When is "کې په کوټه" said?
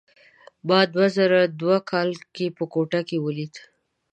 2.35-3.01